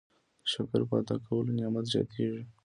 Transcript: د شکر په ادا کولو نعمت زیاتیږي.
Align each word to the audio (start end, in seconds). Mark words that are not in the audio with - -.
د 0.43 0.45
شکر 0.53 0.81
په 0.89 0.95
ادا 1.01 1.15
کولو 1.27 1.55
نعمت 1.59 1.85
زیاتیږي. 1.93 2.43